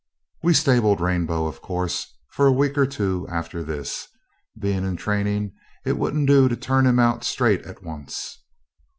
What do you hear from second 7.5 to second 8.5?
at once.